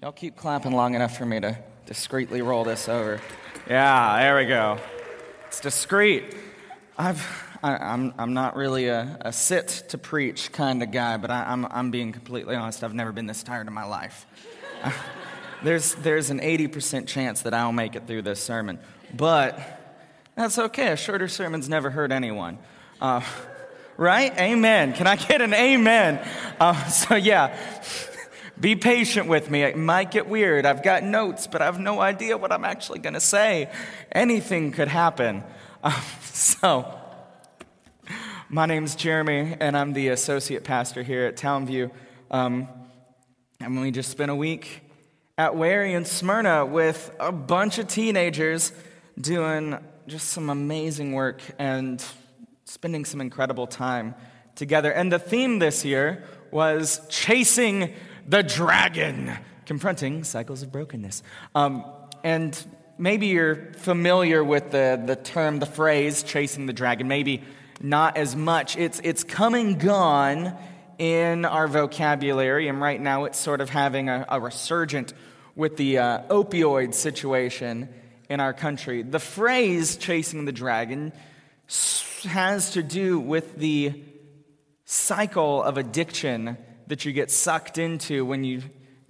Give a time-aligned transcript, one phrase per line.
[0.00, 3.20] Y'all keep clapping long enough for me to discreetly roll this over.
[3.68, 4.78] Yeah, there we go.
[5.48, 6.36] It's discreet.
[6.96, 7.26] I've,
[7.64, 11.32] I, am I'm, I'm not really a, a, sit to preach kind of guy, but
[11.32, 12.84] I, am I'm, I'm being completely honest.
[12.84, 14.24] I've never been this tired in my life.
[15.64, 18.78] there's, there's an 80% chance that I'll make it through this sermon,
[19.12, 19.58] but
[20.36, 20.92] that's okay.
[20.92, 22.58] A shorter sermon's never hurt anyone.
[23.00, 23.22] Uh,
[23.96, 24.32] right?
[24.38, 24.92] Amen.
[24.92, 26.24] Can I get an amen?
[26.60, 27.58] Uh, so, yeah.
[28.60, 29.62] Be patient with me.
[29.62, 30.66] It might get weird.
[30.66, 33.70] I've got notes, but I have no idea what I'm actually going to say.
[34.10, 35.44] Anything could happen.
[35.82, 36.92] Uh, so,
[38.48, 41.92] my name's Jeremy, and I'm the associate pastor here at Towne View.
[42.32, 42.66] Um,
[43.60, 44.80] and we just spent a week
[45.36, 48.72] at Wary in Smyrna with a bunch of teenagers
[49.20, 49.78] doing
[50.08, 52.04] just some amazing work and
[52.64, 54.16] spending some incredible time
[54.56, 54.90] together.
[54.90, 57.94] And the theme this year was chasing
[58.28, 59.32] the dragon,
[59.64, 61.22] confronting cycles of brokenness.
[61.54, 61.84] Um,
[62.22, 62.56] and
[62.98, 67.08] maybe you're familiar with the, the term, the phrase, chasing the dragon.
[67.08, 67.42] Maybe
[67.80, 68.76] not as much.
[68.76, 70.54] It's, it's come and gone
[70.98, 75.14] in our vocabulary, and right now it's sort of having a, a resurgent
[75.54, 77.88] with the uh, opioid situation
[78.28, 79.02] in our country.
[79.02, 81.12] The phrase chasing the dragon
[82.24, 84.02] has to do with the
[84.84, 88.62] cycle of addiction that you get sucked into when you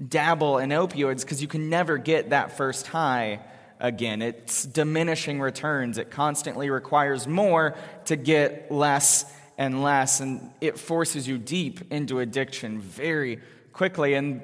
[0.06, 3.40] dabble in opioids because you can never get that first high
[3.80, 4.22] again.
[4.22, 5.98] It's diminishing returns.
[5.98, 7.76] It constantly requires more
[8.06, 9.24] to get less
[9.56, 13.40] and less, and it forces you deep into addiction very
[13.72, 14.14] quickly.
[14.14, 14.42] And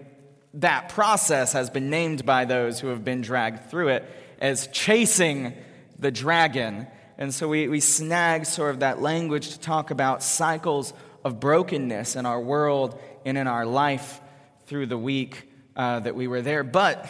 [0.54, 4.04] that process has been named by those who have been dragged through it
[4.40, 5.54] as chasing
[5.98, 6.86] the dragon.
[7.18, 10.92] And so we, we snag sort of that language to talk about cycles
[11.24, 14.20] of brokenness in our world and in our life
[14.66, 16.64] through the week uh, that we were there.
[16.64, 17.08] But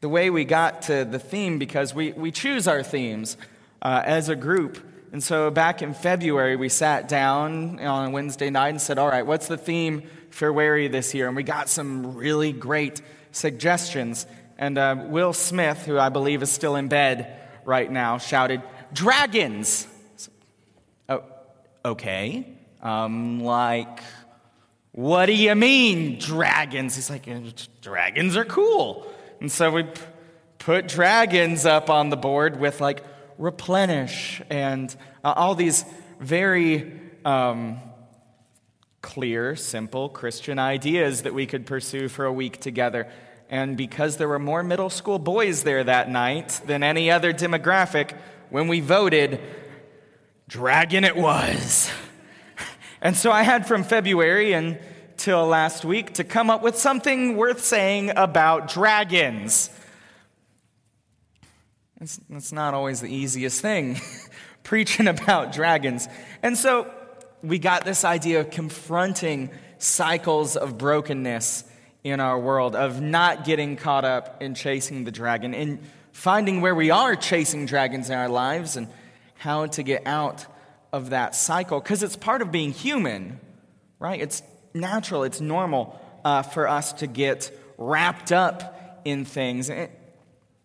[0.00, 3.36] the way we got to the theme, because we, we choose our themes
[3.82, 4.78] uh, as a group.
[5.12, 9.08] And so back in February, we sat down on a Wednesday night and said, All
[9.08, 11.26] right, what's the theme for Wary this year?
[11.26, 13.00] And we got some really great
[13.30, 14.26] suggestions.
[14.58, 18.62] And uh, Will Smith, who I believe is still in bed right now, shouted,
[18.92, 19.88] Dragons!
[21.08, 21.22] Oh,
[21.84, 22.46] okay.
[22.82, 24.00] Um, like,
[24.94, 26.94] what do you mean, dragons?
[26.94, 27.26] He's like,
[27.80, 29.04] Dragons are cool.
[29.40, 29.86] And so we
[30.58, 33.02] put dragons up on the board with like
[33.36, 34.94] replenish and
[35.24, 35.84] uh, all these
[36.20, 37.80] very um,
[39.02, 43.10] clear, simple Christian ideas that we could pursue for a week together.
[43.50, 48.16] And because there were more middle school boys there that night than any other demographic,
[48.48, 49.40] when we voted,
[50.46, 51.90] dragon it was.
[53.04, 57.62] And so I had from February until last week to come up with something worth
[57.62, 59.68] saying about dragons.
[62.00, 64.00] It's, it's not always the easiest thing,
[64.62, 66.08] preaching about dragons.
[66.42, 66.90] And so
[67.42, 71.64] we got this idea of confronting cycles of brokenness
[72.04, 75.78] in our world, of not getting caught up in chasing the dragon, and
[76.12, 78.88] finding where we are chasing dragons in our lives and
[79.36, 80.46] how to get out
[80.94, 83.40] of that cycle because it's part of being human,
[83.98, 84.20] right?
[84.20, 89.68] It's natural, it's normal uh, for us to get wrapped up in things.
[89.70, 89.90] It,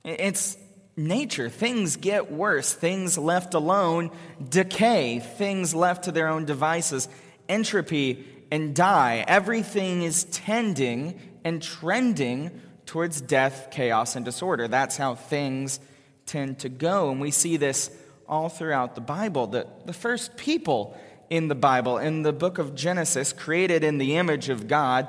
[0.04, 0.56] it's
[0.96, 1.50] nature.
[1.50, 2.72] Things get worse.
[2.72, 4.12] Things left alone
[4.48, 5.20] decay.
[5.20, 7.10] Things left to their own devices
[7.48, 9.26] entropy and die.
[9.28, 14.68] Everything is tending and trending towards death, chaos, and disorder.
[14.68, 15.80] That's how things
[16.28, 17.10] tend to go.
[17.10, 17.90] And we see this
[18.30, 19.48] all throughout the Bible.
[19.48, 20.98] that the first people
[21.30, 25.08] in the Bible, in the book of Genesis, created in the image of God,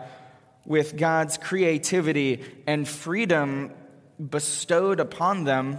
[0.67, 3.73] with God's creativity and freedom
[4.19, 5.79] bestowed upon them,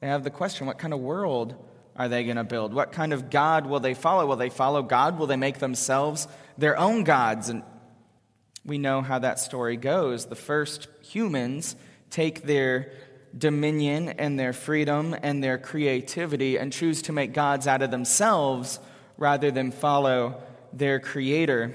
[0.00, 1.54] they have the question what kind of world
[1.96, 2.74] are they going to build?
[2.74, 4.26] What kind of God will they follow?
[4.26, 5.18] Will they follow God?
[5.18, 6.26] Will they make themselves
[6.58, 7.48] their own gods?
[7.48, 7.62] And
[8.64, 10.26] we know how that story goes.
[10.26, 11.76] The first humans
[12.10, 12.92] take their
[13.36, 18.78] dominion and their freedom and their creativity and choose to make gods out of themselves
[19.16, 20.40] rather than follow
[20.72, 21.74] their creator.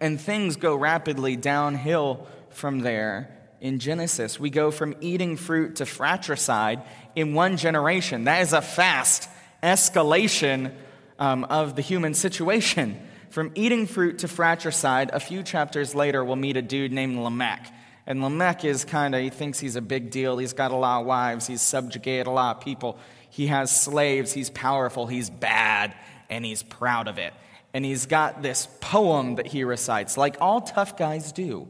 [0.00, 4.40] And things go rapidly downhill from there in Genesis.
[4.40, 6.82] We go from eating fruit to fratricide
[7.14, 8.24] in one generation.
[8.24, 9.28] That is a fast
[9.62, 10.74] escalation
[11.18, 13.00] um, of the human situation.
[13.30, 17.72] From eating fruit to fratricide, a few chapters later, we'll meet a dude named Lamech.
[18.06, 20.38] And Lamech is kind of, he thinks he's a big deal.
[20.38, 22.98] He's got a lot of wives, he's subjugated a lot of people.
[23.30, 25.94] He has slaves, he's powerful, he's bad,
[26.28, 27.32] and he's proud of it.
[27.72, 31.68] And he's got this poem that he recites, like all tough guys do.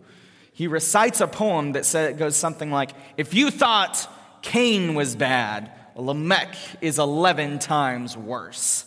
[0.54, 4.08] he recites a poem that says, goes something like If you thought
[4.42, 8.86] Cain was bad, Lamech is 11 times worse.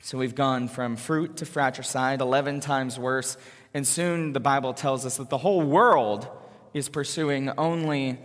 [0.00, 3.36] So we've gone from fruit to fratricide, 11 times worse.
[3.74, 6.28] And soon the Bible tells us that the whole world
[6.74, 8.18] is pursuing only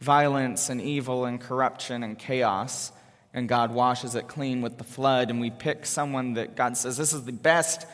[0.00, 2.92] violence and evil and corruption and chaos.
[3.34, 5.30] And God washes it clean with the flood.
[5.30, 7.86] And we pick someone that God says, This is the best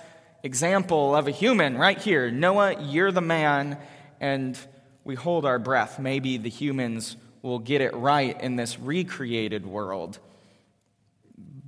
[0.43, 2.31] example of a human right here.
[2.31, 3.79] Noah, you're the man.
[4.21, 4.59] And
[5.05, 5.99] we hold our breath.
[5.99, 10.19] Maybe the humans will get it right in this recreated world.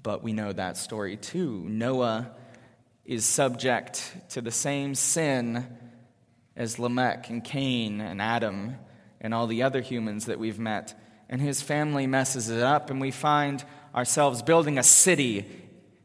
[0.03, 1.65] But we know that story too.
[1.69, 2.33] Noah
[3.11, 5.67] is subject to the same sin
[6.55, 8.77] as Lamech and Cain and Adam
[9.21, 10.95] and all the other humans that we've met.
[11.29, 13.65] And his family messes it up, and we find
[13.97, 15.45] ourselves building a city,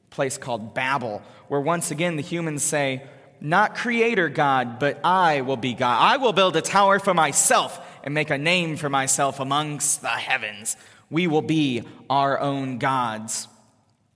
[0.09, 3.03] place called Babel, where once again the humans say,
[3.39, 6.01] Not creator God, but I will be God.
[6.01, 10.07] I will build a tower for myself and make a name for myself amongst the
[10.07, 10.75] heavens.
[11.11, 13.47] We will be our own gods.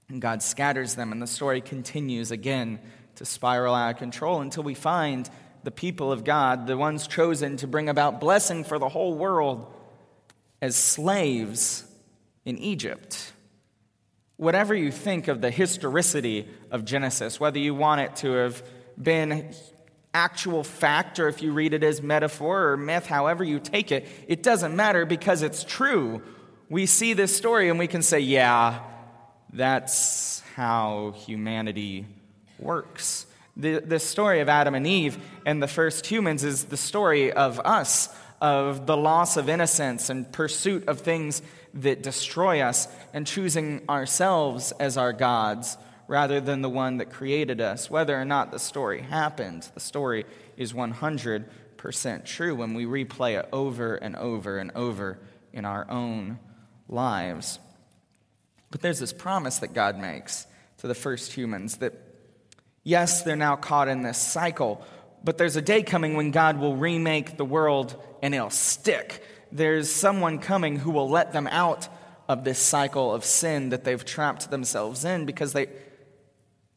[0.10, 2.80] And God scatters them, and the story continues again
[3.16, 5.30] to spiral out of control until we find
[5.64, 9.72] the people of God, the ones chosen to bring about blessing for the whole world,
[10.62, 11.86] as slaves
[12.46, 13.34] in Egypt.
[14.38, 18.64] Whatever you think of the historicity of Genesis, whether you want it to have
[19.02, 19.54] been
[20.14, 24.08] actual fact or if you read it as metaphor or myth, however you take it,
[24.28, 26.22] it doesn't matter because it's true.
[26.70, 28.80] We see this story and we can say, yeah,
[29.52, 32.06] that's how humanity
[32.60, 33.26] works.
[33.58, 37.60] The, the story of Adam and Eve and the first humans is the story of
[37.60, 38.10] us,
[38.42, 41.42] of the loss of innocence and pursuit of things
[41.74, 47.62] that destroy us, and choosing ourselves as our gods rather than the one that created
[47.62, 47.90] us.
[47.90, 50.26] Whether or not the story happened, the story
[50.58, 51.46] is 100%
[52.26, 55.20] true when we replay it over and over and over
[55.54, 56.40] in our own
[56.88, 57.60] lives.
[58.72, 60.46] But there's this promise that God makes
[60.78, 61.94] to the first humans that,
[62.84, 64.86] yes, they're now caught in this cycle,
[65.24, 69.24] but there's a day coming when God will remake the world and it'll stick.
[69.52, 71.88] There's someone coming who will let them out
[72.28, 75.68] of this cycle of sin that they've trapped themselves in because they,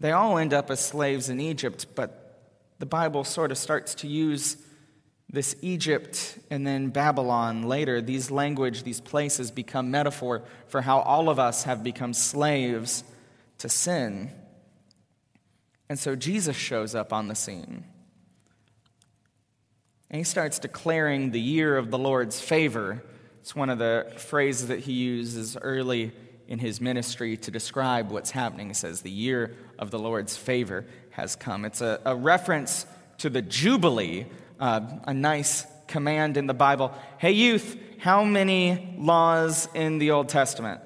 [0.01, 2.23] they all end up as slaves in Egypt, but
[2.79, 4.57] the Bible sort of starts to use
[5.33, 11.31] this Egypt and then Babylon later, these language, these places become metaphor for how all
[11.31, 13.03] of us have become slaves
[13.59, 14.31] to sin.
[15.89, 17.85] And so Jesus shows up on the scene.
[20.11, 23.03] And he starts declaring the year of the Lord's favor.
[23.41, 26.13] It's one of the phrases that he uses early
[26.47, 28.69] in his ministry to describe what's happening.
[28.69, 31.65] He says, The year of the Lord's favor has come.
[31.65, 32.85] It's a, a reference
[33.19, 34.27] to the Jubilee
[34.63, 36.95] uh, a nice command in the Bible.
[37.19, 40.81] Hey, youth, how many laws in the Old Testament?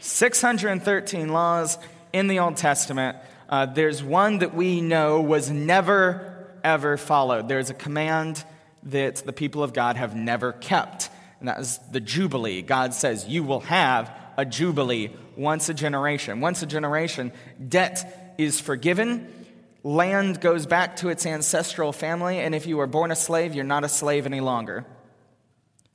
[0.00, 1.78] 613 laws
[2.12, 3.16] in the Old Testament.
[3.48, 7.48] Uh, there's one that we know was never, ever followed.
[7.48, 8.44] There's a command
[8.82, 11.08] that the people of God have never kept,
[11.40, 12.60] and that is the Jubilee.
[12.60, 16.42] God says, You will have a Jubilee once a generation.
[16.42, 17.32] Once a generation,
[17.70, 19.41] debt is forgiven
[19.84, 23.64] Land goes back to its ancestral family, and if you were born a slave, you're
[23.64, 24.86] not a slave any longer.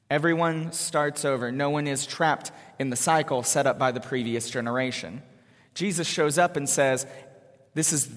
[0.09, 1.51] Everyone starts over.
[1.51, 5.21] No one is trapped in the cycle set up by the previous generation.
[5.73, 7.05] Jesus shows up and says,
[7.73, 8.09] This is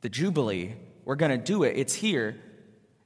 [0.00, 0.74] the Jubilee.
[1.04, 1.76] We're going to do it.
[1.76, 2.36] It's here.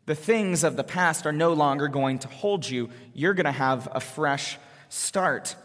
[0.06, 2.90] The things of the past are no longer going to hold you.
[3.14, 5.56] You're going to have a fresh start.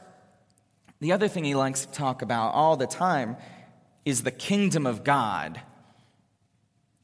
[0.99, 3.37] The other thing he likes to talk about all the time
[4.05, 5.59] is the kingdom of God.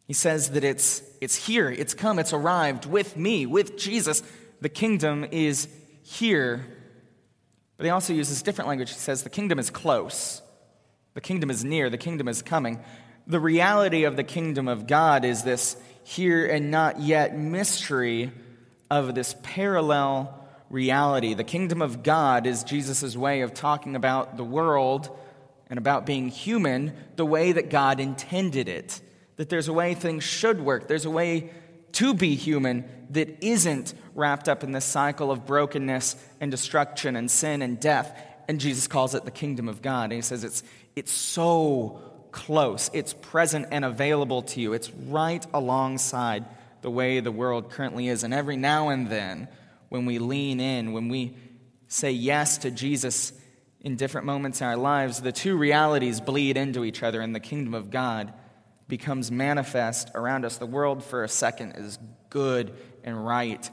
[0.05, 4.21] He says that it's, it's here, it's come, it's arrived with me, with Jesus.
[4.62, 5.67] The kingdom is
[6.03, 6.65] here.
[7.77, 8.91] But he also uses different language.
[8.91, 10.41] He says the kingdom is close,
[11.13, 12.79] the kingdom is near, the kingdom is coming.
[13.27, 18.31] The reality of the kingdom of God is this here and not yet mystery
[18.91, 21.33] of this parallel reality.
[21.33, 25.09] The kingdom of God is Jesus' way of talking about the world
[25.67, 29.01] and about being human the way that God intended it
[29.38, 30.88] that there's a way things should work.
[30.88, 31.51] There's a way
[31.94, 37.30] to be human that isn't wrapped up in this cycle of brokenness and destruction and
[37.30, 38.18] sin and death.
[38.48, 40.06] And Jesus calls it the kingdom of God.
[40.06, 40.63] And he says it's,
[40.96, 42.01] it's so
[42.32, 46.46] close, it's present and available to you, it's right alongside
[46.82, 48.24] the way the world currently is.
[48.24, 49.48] And every now and then,
[49.89, 51.36] when we lean in, when we
[51.88, 53.32] say yes to Jesus
[53.82, 57.39] in different moments in our lives, the two realities bleed into each other in the
[57.39, 58.34] kingdom of God
[58.88, 60.58] becomes manifest around us.
[60.58, 61.98] The world, for a second, is
[62.30, 62.74] good
[63.04, 63.70] and right,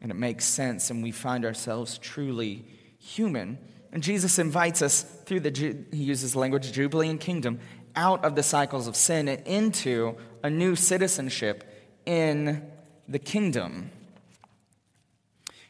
[0.00, 2.64] and it makes sense, and we find ourselves truly
[2.98, 3.58] human.
[3.92, 7.60] And Jesus invites us through the, he uses language, Jubilee and kingdom,
[7.96, 11.64] out of the cycles of sin and into a new citizenship
[12.04, 12.68] in
[13.08, 13.90] the kingdom.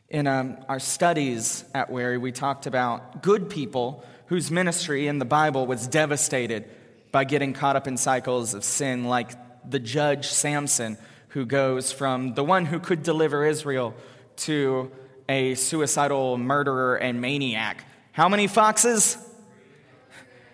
[0.09, 5.25] In um, our studies at Wary, we talked about good people whose ministry in the
[5.25, 6.65] Bible was devastated
[7.15, 9.31] by getting caught up in cycles of sin, like
[9.71, 13.95] the judge Samson, who goes from the one who could deliver Israel
[14.35, 14.91] to
[15.29, 17.85] a suicidal murderer and maniac.
[18.11, 19.17] How many foxes?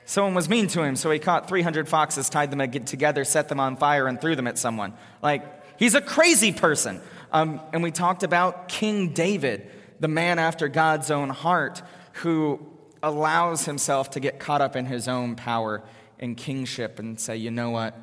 [0.04, 3.58] Someone was mean to him, so he caught 300 foxes, tied them together, set them
[3.58, 4.92] on fire, and threw them at someone.
[5.22, 7.00] Like, he's a crazy person.
[7.32, 11.80] Um, and we talked about King David, the man after God's own heart,
[12.16, 12.60] who
[13.02, 15.82] allows himself to get caught up in his own power
[16.20, 17.98] and kingship and say, you know what?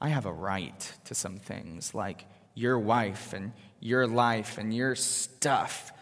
[0.00, 2.24] I have a right to some things like
[2.54, 5.92] your wife and your life and your stuff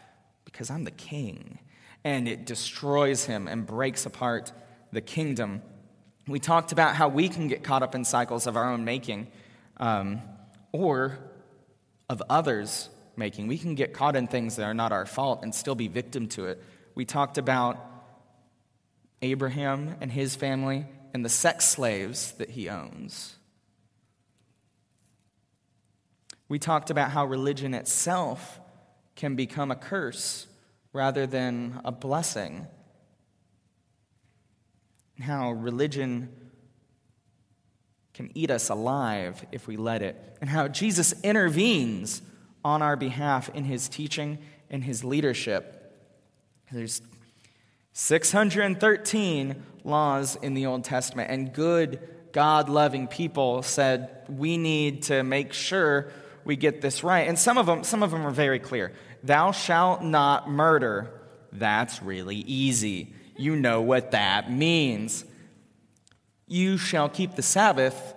[0.45, 1.59] because I'm the king.
[2.05, 4.53] And it destroys him and breaks apart
[4.93, 5.63] the kingdom.
[6.29, 9.29] We talked about how we can get caught up in cycles of our own making
[9.79, 10.21] um,
[10.73, 11.19] or
[12.09, 13.47] of others making.
[13.47, 16.29] We can get caught in things that are not our fault and still be victim
[16.29, 16.63] to it.
[16.95, 17.92] We talked about
[19.23, 23.37] Abraham and his family and the sex slaves that he owns.
[26.49, 28.61] We talked about how religion itself
[29.17, 30.47] can become a curse
[30.93, 32.67] rather than a blessing.
[35.21, 36.29] How religion
[38.13, 42.21] can eat us alive if we let it, and how Jesus intervenes
[42.65, 44.39] on our behalf in his teaching
[44.69, 45.79] and his leadership.
[46.71, 47.01] There's
[47.93, 52.01] 613 laws in the Old Testament, and good,
[52.33, 56.11] God loving people said, We need to make sure
[56.45, 57.29] we get this right.
[57.29, 58.93] And some of them, some of them are very clear.
[59.23, 61.11] Thou shalt not murder.
[61.53, 63.15] That's really easy.
[63.37, 65.25] You know what that means.
[66.47, 68.15] You shall keep the Sabbath,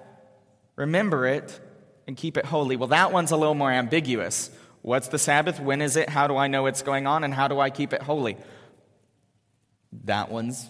[0.76, 1.60] remember it,
[2.08, 2.76] and keep it holy.
[2.76, 4.50] Well, that one's a little more ambiguous.
[4.82, 5.60] What's the Sabbath?
[5.60, 6.10] When is it?
[6.10, 7.24] How do I know it's going on?
[7.24, 8.38] And how do I keep it holy?
[10.04, 10.70] That one's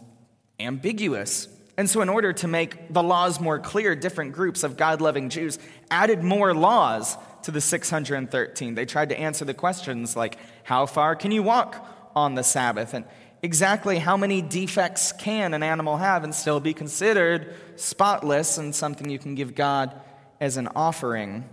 [0.60, 1.48] ambiguous.
[1.78, 5.30] And so, in order to make the laws more clear, different groups of God loving
[5.30, 5.60] Jews
[5.92, 8.76] added more laws to the 613.
[8.76, 12.94] They tried to answer the questions like, How far can you walk on the Sabbath?
[12.94, 13.06] And
[13.44, 19.10] exactly how many defects can an animal have and still be considered spotless and something
[19.10, 19.94] you can give God
[20.40, 21.48] as an offering?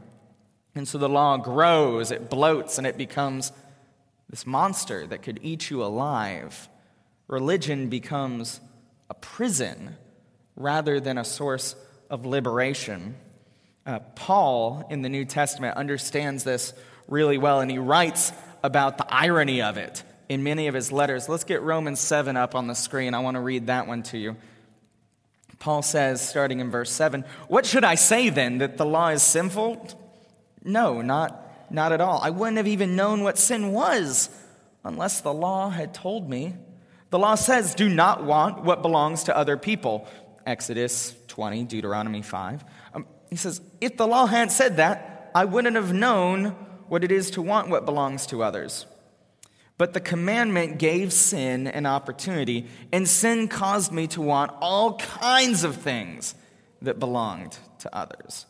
[0.75, 3.52] And so the law grows, it bloats, and it becomes
[4.31, 6.69] this monster that could eat you alive.
[7.29, 8.61] Religion becomes
[9.09, 9.97] a prison
[10.57, 11.75] rather than a source
[12.11, 13.14] of liberation.
[13.87, 16.73] Uh, Paul in the New Testament understands this
[17.09, 21.29] really well, and he writes about the irony of it in many of his letters.
[21.29, 23.14] Let's get Romans 7 up on the screen.
[23.14, 24.37] I want to read that one to you.
[25.59, 28.59] Paul says, starting in verse 7, What should I say then?
[28.59, 29.88] That the law is sinful?
[30.64, 32.21] No, not, not at all.
[32.23, 34.29] I wouldn't have even known what sin was
[34.85, 36.55] unless the law had told me.
[37.12, 40.09] The law says, Do not want what belongs to other people.
[40.47, 42.64] Exodus 20, Deuteronomy 5.
[42.95, 46.57] Um, he says, If the law hadn't said that, I wouldn't have known
[46.88, 48.87] what it is to want what belongs to others.
[49.76, 55.64] But the commandment gave sin an opportunity, and sin caused me to want all kinds
[55.64, 56.35] of things
[56.81, 58.47] that belonged to others.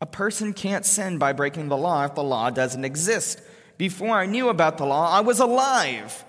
[0.00, 3.42] A person can't sin by breaking the law if the law doesn't exist.
[3.78, 6.24] Before I knew about the law, I was alive.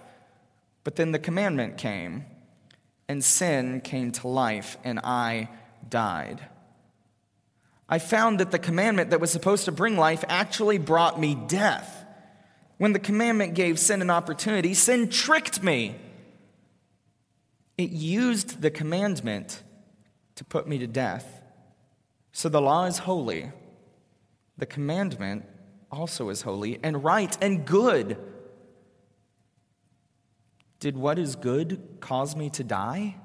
[0.87, 2.23] But then the commandment came,
[3.09, 5.49] and sin came to life, and I
[5.89, 6.39] died.
[7.89, 12.05] I found that the commandment that was supposed to bring life actually brought me death.
[12.77, 15.97] When the commandment gave sin an opportunity, sin tricked me.
[17.77, 19.63] It used the commandment
[20.35, 21.41] to put me to death.
[22.31, 23.51] So the law is holy.
[24.57, 25.43] The commandment
[25.91, 28.17] also is holy and right and good.
[30.79, 33.15] Did what is good cause me to die?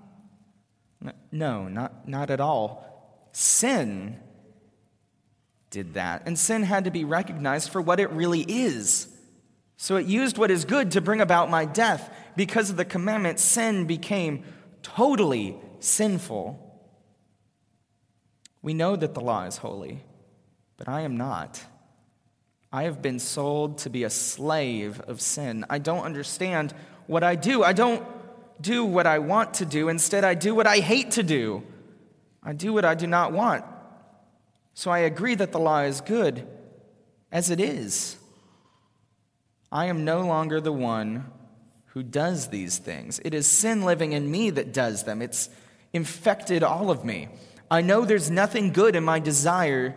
[1.30, 3.28] No, not, not at all.
[3.32, 4.18] Sin
[5.70, 6.22] did that.
[6.26, 9.08] And sin had to be recognized for what it really is.
[9.76, 12.14] So it used what is good to bring about my death.
[12.36, 14.44] Because of the commandment, sin became
[14.82, 16.58] totally sinful.
[18.62, 20.04] We know that the law is holy,
[20.76, 21.60] but I am not.
[22.72, 25.66] I have been sold to be a slave of sin.
[25.68, 26.72] I don't understand
[27.06, 27.62] what I do.
[27.62, 28.04] I don't
[28.60, 29.88] do what I want to do.
[29.88, 31.62] Instead, I do what I hate to do.
[32.42, 33.64] I do what I do not want.
[34.74, 36.46] So I agree that the law is good
[37.30, 38.16] as it is.
[39.70, 41.30] I am no longer the one
[41.86, 43.20] who does these things.
[43.24, 45.20] It is sin living in me that does them.
[45.20, 45.48] It's
[45.92, 47.28] infected all of me.
[47.70, 49.94] I know there's nothing good in my desire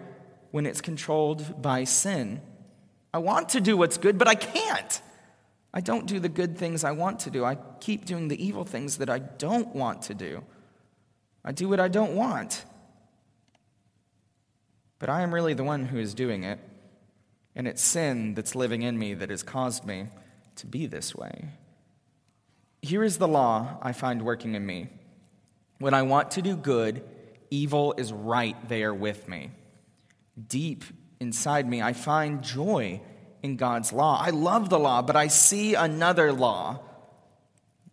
[0.52, 2.42] when it's controlled by sin.
[3.14, 5.02] I want to do what's good, but I can't.
[5.76, 7.44] I don't do the good things I want to do.
[7.44, 10.42] I keep doing the evil things that I don't want to do.
[11.44, 12.64] I do what I don't want.
[15.00, 16.60] But I am really the one who is doing it,
[17.56, 20.08] and it's sin that's living in me that has caused me
[20.56, 21.50] to be this way.
[22.82, 24.88] Here is the law I find working in me.
[25.80, 27.04] When I want to do good,
[27.52, 29.52] evil is right there with me.
[30.48, 30.86] Deep
[31.20, 33.02] inside me, I find joy
[33.46, 34.20] in God's law.
[34.20, 36.82] I love the law, but I see another law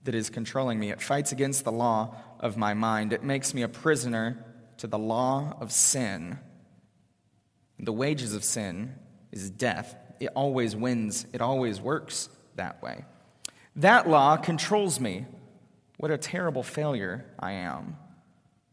[0.02, 0.90] that is controlling me.
[0.90, 4.44] It fights against the law of my mind, it makes me a prisoner
[4.78, 6.40] to the law of sin.
[7.78, 8.96] The wages of sin
[9.30, 9.94] is death.
[10.18, 13.04] It always wins, it always works that way.
[13.76, 15.26] That law controls me.
[15.98, 17.96] What a terrible failure I am.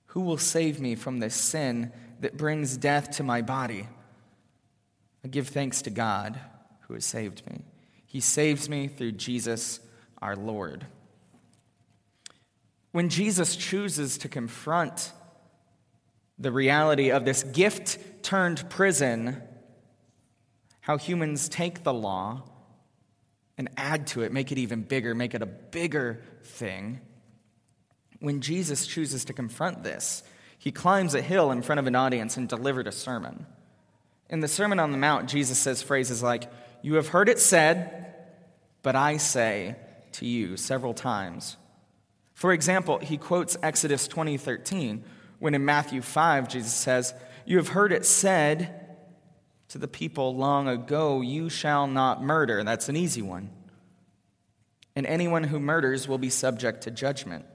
[0.08, 3.88] Who will save me from this sin that brings death to my body?
[5.24, 6.40] I give thanks to God
[6.90, 7.62] who has saved me.
[8.06, 9.80] He saves me through Jesus
[10.22, 10.88] our Lord.
[12.92, 15.14] When Jesus chooses to confront
[16.40, 19.42] the reality of this gift turned prison,
[20.82, 22.42] how humans take the law
[23.56, 27.02] and add to it, make it even bigger, make it a bigger thing.
[28.20, 30.24] When Jesus chooses to confront this,
[30.58, 33.46] he climbs a hill in front of an audience and delivered a sermon.
[34.32, 36.52] In the Sermon on the Mount, Jesus says phrases like,
[36.82, 38.14] you have heard it said,
[38.82, 39.76] but I say
[40.14, 41.58] to you several times.
[42.34, 45.04] For example, he quotes Exodus 20:13
[45.40, 47.14] when in Matthew 5 Jesus says,
[47.46, 48.98] "You have heard it said
[49.68, 53.52] to the people long ago, you shall not murder." That's an easy one.
[54.96, 57.46] And anyone who murders will be subject to judgment.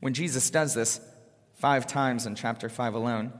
[0.00, 1.00] When Jesus does this
[1.54, 3.32] 5 times in chapter 5 alone,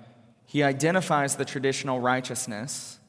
[0.47, 3.00] he identifies the traditional righteousness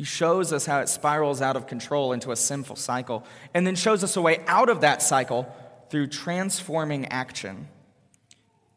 [0.00, 3.74] he shows us how it spirals out of control into a sinful cycle, and then
[3.74, 5.54] shows us a way out of that cycle
[5.90, 7.68] through transforming action.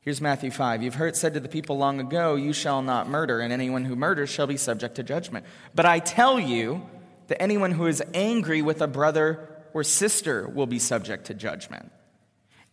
[0.02, 0.84] Here's Matthew 5.
[0.84, 3.96] You've heard said to the people long ago, You shall not murder, and anyone who
[3.96, 5.46] murders shall be subject to judgment.
[5.74, 6.86] But I tell you
[7.28, 11.90] that anyone who is angry with a brother or sister will be subject to judgment.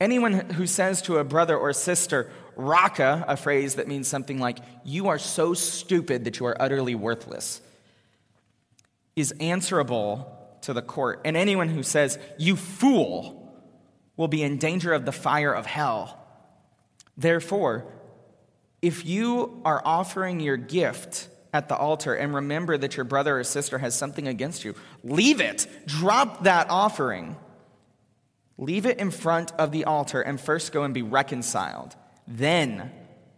[0.01, 4.59] Anyone who says to a brother or sister, Raca, a phrase that means something like,
[4.83, 7.61] You are so stupid that you are utterly worthless
[9.21, 11.21] is answerable to the court.
[11.25, 13.37] And anyone who says, You fool,
[14.17, 16.19] will be in danger of the fire of hell.
[17.17, 17.87] Therefore,
[18.83, 23.45] if you are offering your gift at the altar and remember that your brother or
[23.45, 25.67] sister has something against you, leave it.
[25.87, 27.37] Drop that offering.
[28.59, 31.97] Leave it in front of the altar and first go and be reconciled.
[32.27, 32.93] Then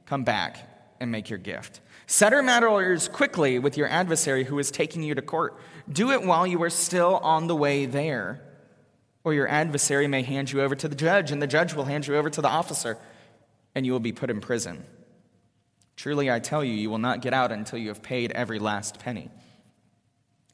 [0.07, 1.81] come back and make your gift.
[2.07, 5.59] Settle matters quickly with your adversary who is taking you to court.
[5.91, 8.43] Do it while you are still on the way there.
[9.25, 12.07] Or your adversary may hand you over to the judge, and the judge will hand
[12.07, 12.99] you over to the officer,
[13.75, 14.85] and you will be put in prison.
[15.97, 18.99] Truly, I tell you, you will not get out until you have paid every last
[18.99, 19.31] penny.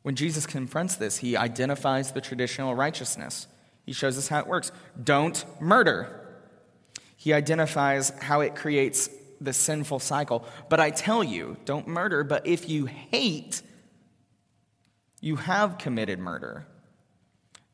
[0.02, 3.46] When Jesus confronts this, he identifies the traditional righteousness.
[3.86, 4.70] He shows us how it works.
[5.02, 6.38] Don't murder.
[7.16, 9.08] He identifies how it creates
[9.40, 10.44] the sinful cycle.
[10.68, 13.62] But I tell you, don't murder, but if you hate,
[15.20, 16.66] you have committed murder.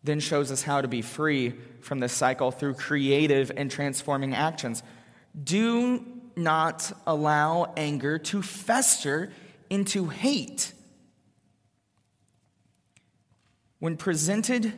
[0.02, 4.82] Then shows us how to be free from this cycle through creative and transforming actions.
[5.42, 6.04] Do
[6.36, 9.32] not allow anger to fester
[9.70, 10.72] into hate.
[13.78, 14.72] When presented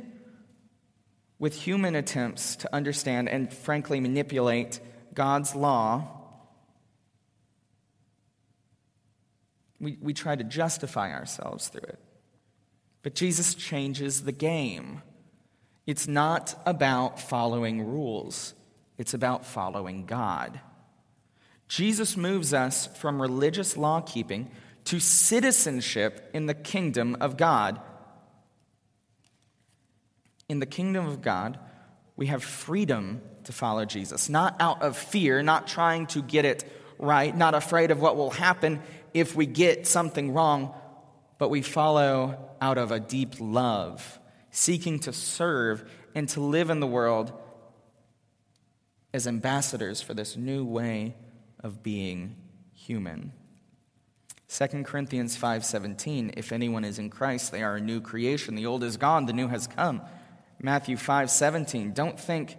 [1.39, 4.81] with human attempts to understand and frankly manipulate
[5.15, 6.13] God's law,
[9.79, 11.99] We, we try to justify ourselves through it.
[13.07, 15.01] But Jesus changes the game.
[15.87, 18.53] It's not about following rules,
[18.99, 20.59] it's about following God.
[21.69, 24.51] Jesus moves us from religious law keeping
[24.87, 27.81] to citizenship in the kingdom of God.
[30.49, 31.61] In the kingdom of God,
[32.17, 36.69] we have freedom to follow Jesus, not out of fear, not trying to get it
[36.99, 38.83] right, not afraid of what will happen
[39.15, 40.75] if we get something wrong,
[41.39, 44.19] but we follow out of a deep love,
[44.51, 47.33] seeking to serve and to live in the world
[49.13, 51.15] as ambassadors for this new way
[51.61, 52.37] of being
[52.73, 53.33] human.
[54.49, 58.85] 2 Corinthians 5:17 If anyone is in Christ they are a new creation the old
[58.85, 60.03] is gone the new has come.
[60.63, 62.57] Matthew 5:17 Don't think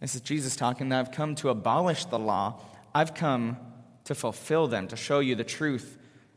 [0.00, 2.60] this is Jesus talking that I've come to abolish the law.
[2.94, 3.58] I've come
[4.04, 5.95] to fulfill them, to show you the truth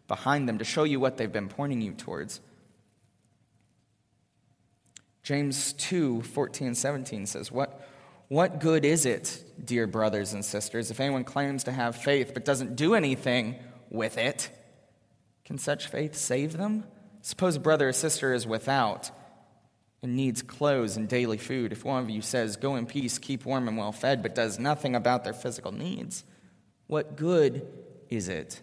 [0.09, 2.41] behind them, to show you what they've been pointing you towards.
[5.23, 7.87] James 2 14 17 says, what,
[8.27, 12.43] what good is it, dear brothers and sisters, if anyone claims to have faith but
[12.43, 13.55] doesn't do anything
[13.89, 14.51] with it?
[15.45, 16.83] Can such faith save them?
[17.21, 19.11] Suppose a brother or sister is without
[20.01, 21.71] and needs clothes and daily food.
[21.71, 24.59] If one of you says, Go in peace, keep warm and well fed, but does
[24.59, 26.23] nothing about their physical needs,
[26.87, 27.67] what good
[28.09, 28.61] is it?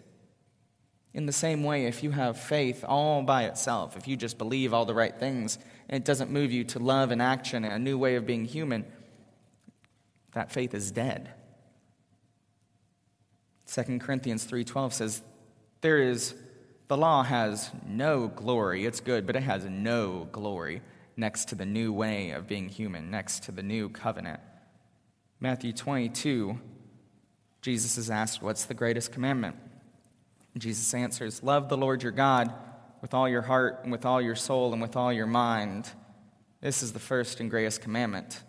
[1.17, 4.71] In the same way, if you have faith all by itself, if you just believe
[4.71, 5.57] all the right things,
[5.89, 8.45] and it doesn't move you to love and action and a new way of being
[8.45, 8.85] human,
[10.33, 11.31] that faith is dead.
[13.65, 15.23] 2 Corinthians 3:12 says
[15.81, 16.35] there is
[16.87, 18.85] the law has no glory.
[18.85, 20.83] It's good, but it has no glory
[21.15, 24.39] next to the new way of being human, next to the new covenant.
[25.39, 26.59] Matthew 22,
[27.63, 29.55] Jesus is asked, What's the greatest commandment?
[30.61, 32.53] Jesus answers, Love the Lord your God
[33.01, 35.89] with all your heart and with all your soul and with all your mind.
[36.61, 38.41] This is the first and greatest commandment.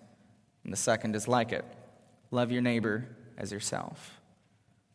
[0.64, 1.64] And the second is like it
[2.30, 4.20] love your neighbor as yourself.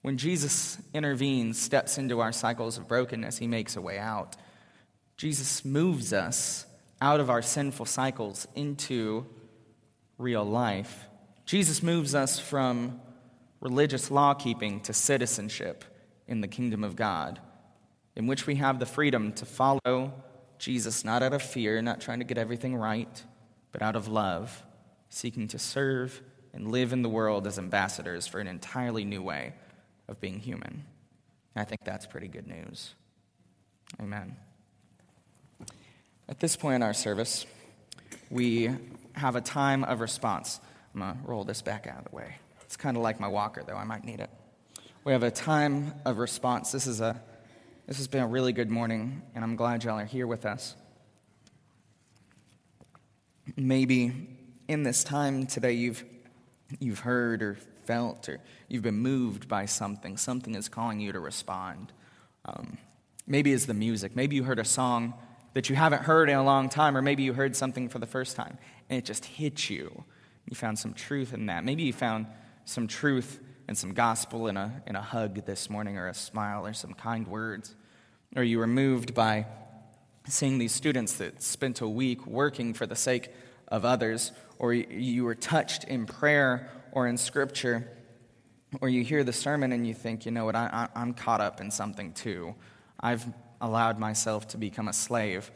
[0.02, 4.36] When Jesus intervenes, steps into our cycles of brokenness, he makes a way out.
[5.16, 6.66] Jesus moves us
[7.02, 9.26] out of our sinful cycles into
[10.18, 11.06] real life.
[11.46, 13.00] Jesus moves us from
[13.62, 15.86] religious law keeping to citizenship
[16.28, 17.40] in the kingdom of God,
[18.16, 20.14] in which we have the freedom to follow
[20.58, 23.24] Jesus not out of fear, not trying to get everything right,
[23.72, 24.64] but out of love,
[25.10, 26.22] seeking to serve
[26.54, 29.54] and live in the world as ambassadors for an entirely new way
[30.08, 30.86] of being human.
[31.56, 32.94] I think that's pretty good news.
[34.00, 34.36] Amen.
[36.30, 37.46] At this point in our service,
[38.30, 38.72] we
[39.14, 40.60] have a time of response.
[40.94, 42.38] I'm going to roll this back out of the way.
[42.62, 43.76] It's kind of like my walker, though.
[43.76, 44.30] I might need it.
[45.06, 46.72] We have a time of response.
[46.72, 47.22] This, is a,
[47.88, 50.78] this has been a really good morning, and I'm glad y'all are here with us.
[53.58, 54.30] Maybe
[54.70, 56.06] in this time today, you've,
[56.80, 58.40] you've heard or felt or
[58.70, 60.16] you've been moved by something.
[60.16, 61.92] Something is calling you to respond.
[62.46, 62.78] Um,
[63.28, 64.16] maybe it's the music.
[64.16, 65.16] Maybe you heard a song
[65.54, 68.08] that you haven't heard in a long time, or maybe you heard something for the
[68.08, 68.58] first time
[68.90, 70.06] and it just hit you.
[70.46, 71.66] You found some truth in that.
[71.66, 72.26] Maybe you found
[72.64, 76.66] some truth and some gospel in a, in a hug this morning, or a smile,
[76.66, 77.76] or some kind words.
[78.36, 79.46] Or you were moved by
[80.28, 83.30] seeing these students that spent a week working for the sake
[83.68, 87.90] of others, or you were touched in prayer or in scripture,
[88.82, 91.62] or you hear the sermon and you think, you know what, I, I'm caught up
[91.62, 92.56] in something too.
[93.00, 93.26] I've
[93.62, 95.52] allowed myself to become a slave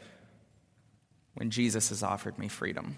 [1.34, 2.96] when Jesus has offered me freedom.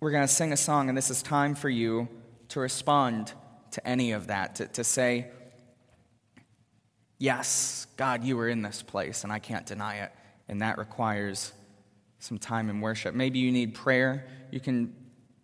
[0.00, 2.08] We're going to sing a song, and this is time for you
[2.54, 3.32] to respond
[3.72, 5.26] to any of that, to, to say,
[7.18, 10.12] Yes, God, you were in this place, and I can't deny it.
[10.48, 11.52] And that requires
[12.18, 13.14] some time in worship.
[13.14, 14.26] Maybe you need prayer.
[14.50, 14.94] You can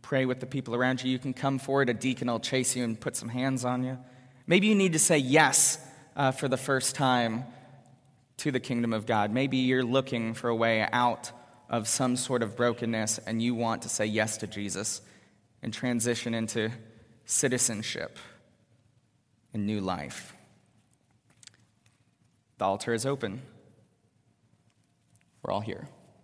[0.02, 1.10] pray with the people around you.
[1.10, 1.88] You can come forward.
[1.88, 3.98] A deacon will chase you and put some hands on you.
[4.46, 5.78] Maybe you need to say yes
[6.16, 7.44] uh, for the first time
[8.38, 9.32] to the kingdom of God.
[9.32, 11.32] Maybe you're looking for a way out
[11.68, 15.00] of some sort of brokenness and you want to say yes to Jesus
[15.62, 16.70] and transition into
[17.30, 18.18] citizenship
[19.54, 20.34] and new life.
[22.58, 23.42] The altar is open.
[25.42, 25.88] We're all here.